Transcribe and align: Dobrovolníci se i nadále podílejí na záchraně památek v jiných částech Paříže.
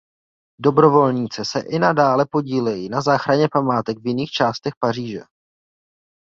Dobrovolníci 0.61 1.45
se 1.45 1.59
i 1.59 1.79
nadále 1.79 2.25
podílejí 2.31 2.89
na 2.89 3.01
záchraně 3.01 3.47
památek 3.53 3.97
v 3.97 4.07
jiných 4.07 4.29
částech 4.31 4.73
Paříže. 4.79 5.21